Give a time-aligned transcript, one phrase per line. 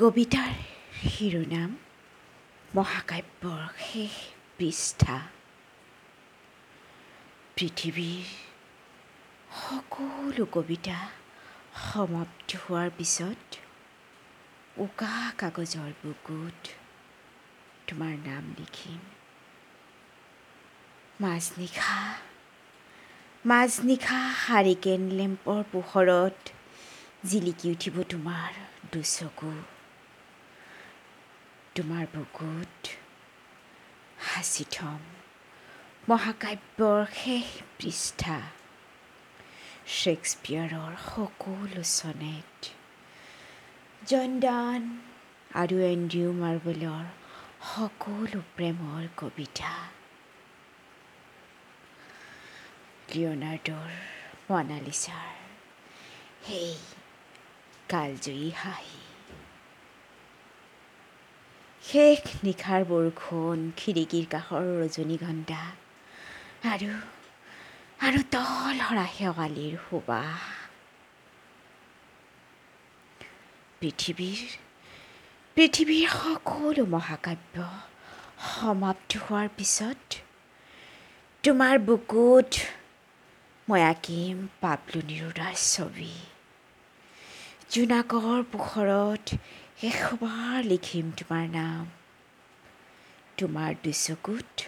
[0.00, 0.52] কবিতাৰ
[1.06, 1.72] শিৰোনাম
[2.76, 4.14] মহাকাব্যৰ শেষ
[4.58, 5.16] পৃষ্ঠা।
[7.56, 8.30] পৃথিৱীৰ
[9.58, 10.96] সকলো কবিতা
[11.82, 13.42] সমাপ্তি হোৱাৰ পিছত
[14.84, 16.60] উকা কাগজৰ বুকুত
[17.88, 19.00] তোমাৰ নাম লিখিম।
[21.20, 22.00] মাজনিশা
[23.44, 26.40] মাজনিশা হাৰিকেন লেম্পৰ পোহৰত
[27.28, 28.50] জিলিকি উঠিব তোমাৰ
[28.92, 29.52] দুচকু।
[31.76, 32.88] তোমাৰ বুকুত
[34.24, 35.02] সাঁচি থ'ম।
[36.08, 37.46] মহাকাব্যৰ শেষ
[37.78, 38.36] পৃষ্ঠা
[39.98, 42.58] শ্বেক্সপিয়াৰৰ সকলো চনেট
[44.02, 44.82] জন ডান
[45.62, 47.04] আৰু এণ্ড্ৰিউ মাৰ্বলৰ
[47.70, 49.72] সকলো প্ৰেমৰ কবিতা।
[53.12, 53.90] লিঅ'নাৰ্ডৰ
[54.50, 55.32] মনালিছাৰ
[56.46, 56.70] সেই
[57.88, 59.11] কালজয়ী হাঁহি।
[61.92, 65.64] শেষ নিশাৰ বৰষুণ খিৰিকীৰ কাষৰ ৰজনীগন্ধা
[66.72, 66.88] আৰু
[68.06, 70.46] আৰু তল সৰা শেৱালিৰ সুবাস
[73.80, 74.40] পৃথিৱীৰ
[75.56, 77.56] পৃথিৱীৰ সকলো মহাকাব্য
[78.48, 80.02] সমাপ্তি হোৱাৰ পিছত
[81.44, 82.50] তোমাৰ বুকুত
[83.68, 86.14] মই আঁকিম পাবলো নিৰুদাৰ ছবি।
[87.72, 89.24] জোনাকৰ পোহৰত
[89.82, 91.86] শেষবাৰ লিখিম তোমাৰ নাম
[93.38, 94.66] তোমাৰ দুচকুত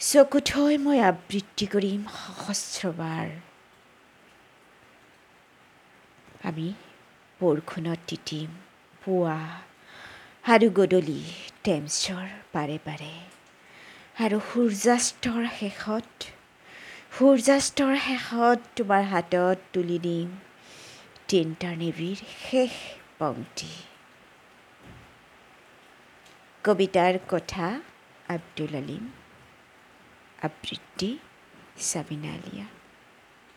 [0.00, 3.30] চকু থৈ মই আবৃত্তি কৰিম সহস্ৰবাৰ
[6.44, 6.66] আমি
[7.40, 8.58] বৰষুণত তিতিম
[9.02, 9.38] পুৱা
[10.46, 11.20] আৰু গধূলি
[11.64, 13.12] টেমছৰ পাৰে পাৰে
[14.24, 16.32] আৰু সূৰ্যাস্তৰ শেষত
[17.14, 20.28] সূৰ্যাস্তৰ শেষত তোমাৰ হাতত তুলি দিম
[21.28, 22.76] তিনিটা নেভিৰ শেষ
[23.18, 23.72] পংক্তি
[26.64, 27.66] কবিতাৰ কথা
[28.28, 29.04] আব্দুল আলিম
[30.42, 31.08] আবৃত্তি
[31.78, 32.66] চাবিনা আলিয়া।